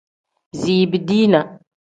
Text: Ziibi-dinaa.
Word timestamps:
Ziibi-dinaa. 0.59 1.47